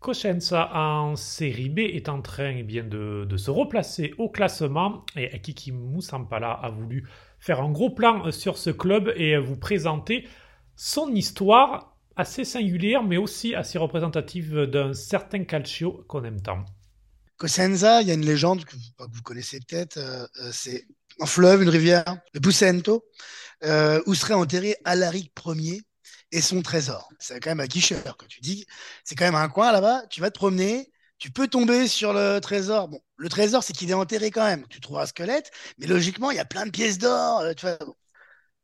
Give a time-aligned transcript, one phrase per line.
[0.00, 5.72] Cosenza en série B est en train eh de, se replacer au classement et Kiki
[5.72, 7.06] Moussampala a voulu
[7.38, 10.26] faire un gros plan sur ce club et vous présenter
[10.74, 16.64] son histoire assez singulière mais aussi assez représentative d'un certain calcio qu'on aime tant.
[17.36, 20.86] Cosenza, il y a une légende que vous, connaissez peut-être, euh, euh, c'est
[21.20, 22.04] un fleuve, une rivière,
[22.34, 23.04] le Bucento,
[23.64, 25.80] euh, où serait enterré Alaric Ier,
[26.32, 27.08] et son trésor.
[27.18, 28.66] C'est quand même à Guicheur quand tu dis.
[29.04, 30.06] C'est quand même un coin là-bas.
[30.10, 30.90] Tu vas te promener.
[31.18, 32.88] Tu peux tomber sur le trésor.
[32.88, 34.66] Bon, le trésor, c'est qu'il est enterré quand même.
[34.68, 37.40] Tu trouveras un squelette, mais logiquement, il y a plein de pièces d'or.
[37.40, 37.76] Euh,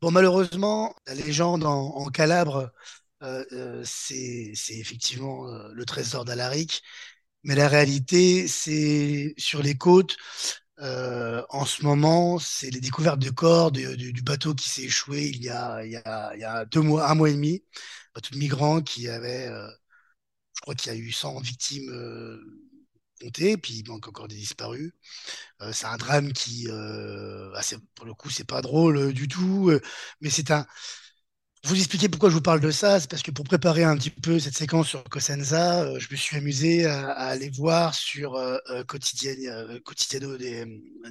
[0.00, 0.10] bon.
[0.10, 2.72] malheureusement, la légende en, Calabre,
[3.22, 6.82] euh, euh, c'est effectivement le trésor d'Alaric.
[7.44, 10.16] Mais la réalité, c'est sur les côtes,
[10.82, 15.42] euh, en ce moment, c'est les découvertes de corps du bateau qui s'est échoué il
[15.42, 17.64] y, a, deux mois, un mois et demi.
[17.74, 19.68] Un bateau de migrants qui avait, euh,
[20.54, 22.38] je crois qu'il y a eu 100 victimes euh,
[23.20, 24.92] comptées, puis il manque encore des disparus.
[25.72, 27.60] C'est un drame qui, ah,
[27.94, 29.70] pour le coup, c'est pas drôle du tout,
[30.20, 30.66] mais c'est un,
[31.64, 34.10] vous expliquer pourquoi je vous parle de ça, c'est parce que pour préparer un petit
[34.10, 38.56] peu cette séquence sur Cosenza, euh, je me suis amusé à, aller voir sur euh,
[38.70, 40.64] euh Quotidiano des,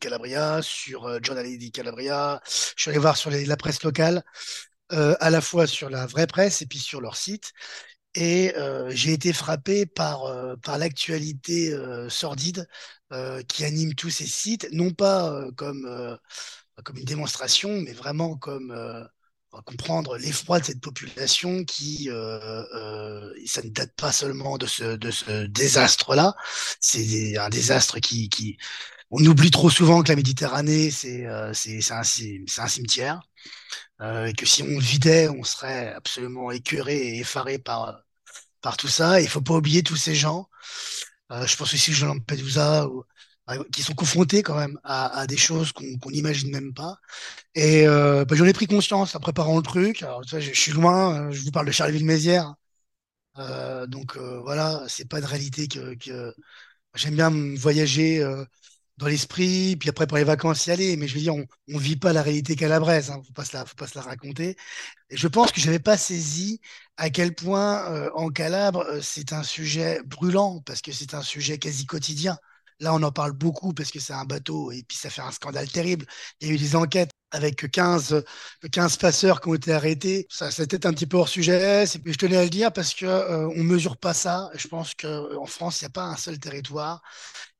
[0.00, 4.24] Calabria, sur Giornale di Calabria, je suis allé voir sur la presse locale,
[4.90, 7.52] à la fois sur la vraie presse et puis sur leur site.
[8.14, 8.54] Et
[8.90, 10.22] j'ai été frappé par,
[10.62, 11.76] par l'actualité
[12.08, 12.66] sordide
[13.48, 16.18] qui anime tous ces sites, non pas comme,
[16.84, 19.08] comme une démonstration, mais vraiment comme
[19.66, 24.96] comprendre l'effroi de cette population qui, euh, euh, ça ne date pas seulement de ce,
[24.96, 26.34] de ce désastre-là,
[26.80, 28.58] c'est un désastre qui, qui,
[29.10, 33.22] on oublie trop souvent que la Méditerranée, c'est euh, un, un, cimetière,
[34.00, 38.02] euh, et que si on le vidait, on serait absolument écœuré et effaré par,
[38.60, 39.20] par tout ça.
[39.20, 40.48] Il faut pas oublier tous ces gens.
[41.32, 43.04] Euh, je pense aussi que Jean Lampedusa, ou,
[43.72, 46.98] qui sont confrontés quand même à, des choses qu'on n'imagine même pas.
[47.54, 50.02] Et euh, bah, j'en ai pris conscience en préparant le truc.
[50.02, 52.54] Alors, je, suis loin, euh, je vous parle de Charleville-Mézières.
[53.38, 56.34] Euh, donc euh, voilà, c'est pas de réalité que,
[56.94, 58.24] j'aime bien voyager
[58.98, 60.96] dans l'esprit, puis après pour les vacances y aller.
[60.96, 63.86] Mais je veux dire, on, on vit pas la réalité calabraise, hein, faut faut pas
[63.86, 64.56] se la raconter.
[65.10, 66.60] Et je pense que j'avais pas saisi
[66.96, 71.86] à quel point en Calabre c'est un sujet brûlant parce que c'est un sujet quasi
[71.86, 72.38] quotidien.
[72.80, 75.30] Là, on en parle beaucoup parce que c'est un bateau et puis ça fait un
[75.32, 76.06] scandale terrible.
[76.40, 78.24] Il y a eu des enquêtes avec 15,
[78.72, 80.26] 15 passeurs qui ont été arrêtés.
[80.30, 81.84] Ça, c'était un petit peu hors sujet.
[81.86, 84.50] Je tenais à le dire parce que euh, on mesure pas ça.
[84.54, 87.02] Je pense qu'en France, il n'y a pas un seul territoire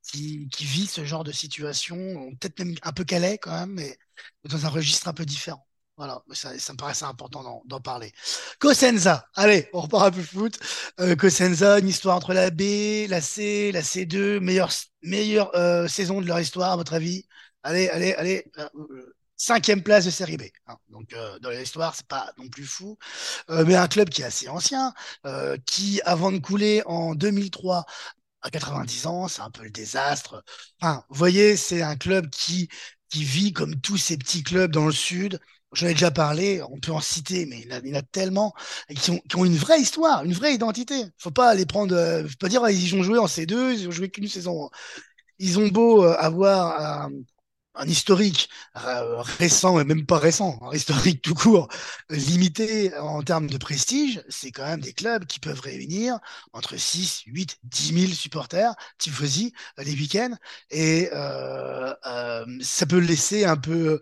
[0.03, 1.97] qui, qui vit ce genre de situation.
[2.39, 3.97] Peut-être même un peu Calais quand même, mais
[4.45, 5.65] dans un registre un peu différent.
[6.01, 8.11] Voilà, ça, me paraissait important d'en parler.
[8.57, 10.57] Cosenza, allez, on repart un peu foot.
[10.99, 14.71] Euh, Cosenza, une histoire entre la B, la C, la C2, meilleure,
[15.03, 17.27] meilleure euh, saison de leur histoire, à votre avis?
[17.61, 18.51] Allez, allez, allez.
[18.57, 20.45] Euh, cinquième place de série B.
[20.65, 20.75] Hein.
[20.89, 22.97] Donc euh, dans l'histoire, c'est pas non plus fou,
[23.49, 24.95] mais un club qui est assez ancien,
[25.67, 27.85] qui avant de couler en 2003
[28.41, 30.43] à 90 ans, c'est un peu le désastre.
[30.81, 32.69] Enfin, vous voyez, c'est un club qui
[33.11, 35.39] qui vit comme tous ces petits clubs dans le sud,
[35.73, 38.53] J'en ai déjà parlé, on peut en citer, mais il y en a, tellement
[38.95, 41.05] qui, ont une vraie histoire, une vraie identité.
[41.17, 43.91] Faut pas les prendre, euh, faut pas dire ils ont joué en C2, ils ont
[43.91, 44.69] joué qu'une saison.
[45.39, 47.11] Ils ont beau euh, avoir un,
[47.75, 51.69] un historique euh, récent et même pas récent, un historique tout court,
[52.09, 56.19] limité en termes de prestige, c'est quand même des clubs qui peuvent réunir
[56.53, 60.35] entre 6, 8, 10 000 supporters, tifosi, les week-ends,
[60.69, 61.93] et euh,
[62.61, 64.01] ça peut laisser un peu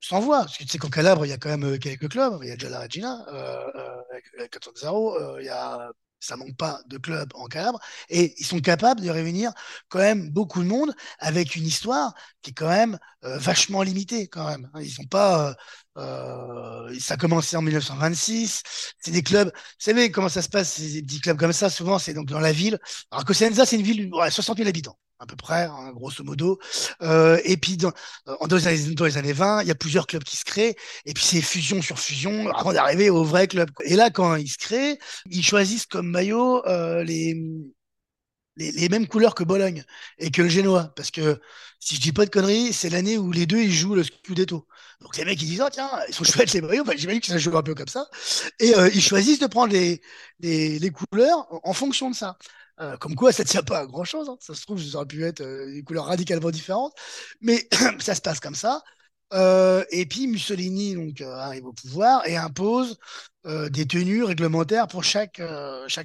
[0.00, 0.40] sans voix.
[0.40, 2.38] Parce que tu sais qu'en Calabre, il y a quand même euh, quelques clubs.
[2.42, 6.56] Il y a déjà la Regina, euh, euh, 0 euh, il y a ça manque
[6.56, 9.52] pas de clubs en Calabre, et ils sont capables de réunir
[9.88, 14.26] quand même beaucoup de monde avec une histoire qui est quand même euh, vachement limitée
[14.26, 14.68] quand même.
[14.80, 15.54] Ils sont pas,
[15.98, 18.62] euh, ça a commencé en 1926,
[18.98, 21.98] c'est des clubs, vous savez comment ça se passe, ces petits clubs comme ça, souvent
[21.98, 22.78] c'est donc dans la ville.
[23.10, 26.58] Alors Cosenza, c'est une ville de 60 000 habitants à peu près, hein, grosso modo.
[27.02, 27.92] Euh, et puis, dans,
[28.28, 30.76] euh, les années, dans, les années, 20, il y a plusieurs clubs qui se créent,
[31.04, 33.70] et puis c'est fusion sur fusion avant d'arriver au vrai club.
[33.84, 34.98] Et là, quand ils se créent,
[35.30, 37.34] ils choisissent comme maillot euh, les,
[38.56, 39.84] les, mêmes couleurs que Bologne
[40.18, 41.40] et que le Génois, parce que
[41.80, 44.66] si je dis pas de conneries, c'est l'année où les deux ils jouent le Scudetto.
[45.00, 47.36] Donc les mecs ils disent oh tiens ils sont chouettes les maillots, j'imagine que ça
[47.36, 48.08] joue un peu comme ça,
[48.58, 50.00] et ils choisissent de prendre les,
[50.40, 52.38] les couleurs en fonction de ça.
[52.80, 54.28] Euh, comme quoi, ça ne tient pas à grand chose.
[54.28, 54.36] Hein.
[54.40, 56.94] Ça se trouve, ça aurait pu être euh, des couleurs radicalement différentes.
[57.40, 57.68] Mais
[57.98, 58.82] ça se passe comme ça.
[59.32, 62.96] Euh, et puis Mussolini euh, arrive au pouvoir et impose
[63.70, 65.40] des tenues réglementaires pour chaque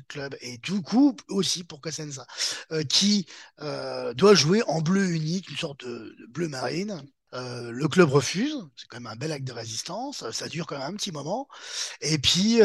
[0.07, 2.23] club et tout coup aussi pour Cosenza
[2.87, 3.25] qui
[3.57, 7.01] doit jouer en bleu unique, une sorte de bleu marine.
[7.33, 10.93] Le club refuse, c'est quand même un bel acte de résistance, ça dure quand même
[10.93, 11.47] un petit moment.
[12.01, 12.59] Et puis,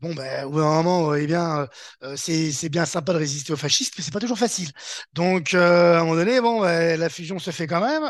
[0.00, 1.68] bon, ben, au bout d'un moment, eh bien,
[2.02, 4.70] euh, c'est bien sympa de résister aux fascistes, mais c'est pas toujours facile.
[5.12, 8.04] Donc, à un moment donné, bon, ben, la fusion se fait quand même.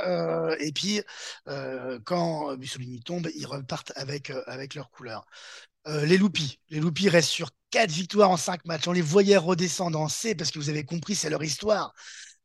[0.60, 1.02] et puis,
[2.04, 5.26] quand Mussolini tombe, ils repartent avec, avec leur couleur.
[5.86, 6.60] les Loupies.
[6.70, 8.88] Les Loupies restent sur quatre victoires en cinq matchs.
[8.88, 11.92] On les voyait redescendre en C parce que vous avez compris, c'est leur histoire.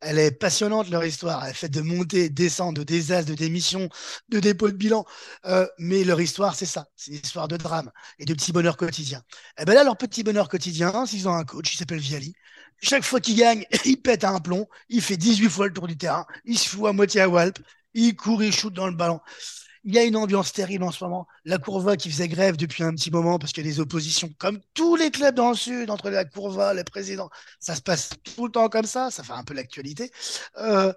[0.03, 1.43] Elle est passionnante, leur histoire.
[1.43, 3.89] Elle est faite de montées, de descentes, de désastres, de démissions,
[4.29, 5.05] de dépôts de bilan.
[5.45, 6.87] Euh, mais leur histoire, c'est ça.
[6.95, 9.23] C'est une histoire de drame et de petits bonheurs quotidiens.
[9.57, 12.33] Et eh ben là, leur petit bonheur quotidien, s'ils ont un coach, il s'appelle Viali.
[12.81, 14.67] Chaque fois qu'il gagne, il pète un plomb.
[14.89, 16.25] Il fait 18 fois le tour du terrain.
[16.45, 17.59] Il se fout à moitié à Walp.
[17.93, 19.19] Il court, il shoot dans le ballon.
[19.85, 21.27] Il y a une ambiance terrible en ce moment.
[21.43, 24.29] La Courva qui faisait grève depuis un petit moment parce qu'il y a des oppositions,
[24.37, 27.29] comme tous les clubs dans le sud, entre la Courva, les présidents.
[27.59, 29.11] Ça se passe tout le temps comme ça.
[29.11, 30.11] Ça fait un peu l'actualité.
[30.57, 30.93] Euh,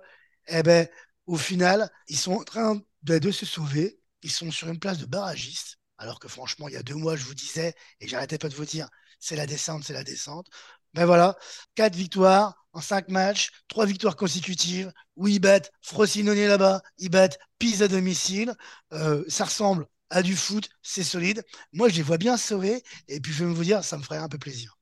[0.48, 0.88] eh ben,
[1.26, 3.98] au final, ils sont en train de, se sauver.
[4.22, 5.78] Ils sont sur une place de barragiste.
[5.98, 8.54] Alors que franchement, il y a deux mois, je vous disais, et j'arrêtais pas de
[8.54, 8.88] vous dire,
[9.18, 10.48] c'est la descente, c'est la descente.
[10.96, 11.36] Ben voilà,
[11.76, 17.38] quatre victoires, en cinq matchs, trois victoires consécutives, où ils battent Frosinone là-bas, ils battent
[17.58, 18.52] Pise à domicile.
[18.92, 21.44] Euh, ça ressemble à du foot, c'est solide.
[21.72, 24.18] Moi, je les vois bien sauver, et puis je vais vous dire, ça me ferait
[24.18, 24.75] un peu plaisir.